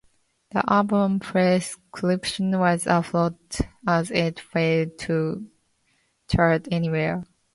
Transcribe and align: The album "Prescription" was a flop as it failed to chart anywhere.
The 0.49 0.63
album 0.67 1.19
"Prescription" 1.19 2.57
was 2.57 2.87
a 2.87 3.03
flop 3.03 3.35
as 3.87 4.09
it 4.09 4.39
failed 4.39 4.97
to 5.01 5.47
chart 6.27 6.67
anywhere. 6.71 7.23